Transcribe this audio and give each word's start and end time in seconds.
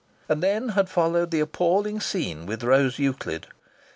And 0.27 0.41
then 0.41 0.69
had 0.69 0.89
followed 0.89 1.29
the 1.29 1.41
appalling 1.41 1.99
scene 1.99 2.47
with 2.47 2.63
Rose 2.63 2.97
Euclid. 2.97 3.45